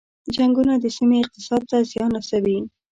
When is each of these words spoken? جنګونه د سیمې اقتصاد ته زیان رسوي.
جنګونه 0.35 0.73
د 0.79 0.85
سیمې 0.97 1.17
اقتصاد 1.23 1.61
ته 1.69 1.77
زیان 1.91 2.11
رسوي. 2.19 2.57